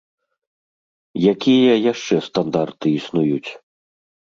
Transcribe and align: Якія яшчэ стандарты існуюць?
Якія 1.33 1.75
яшчэ 1.91 2.15
стандарты 2.31 2.85
існуюць? 3.03 3.51